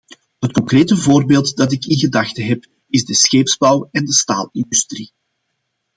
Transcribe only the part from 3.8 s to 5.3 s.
en de staalindustrie.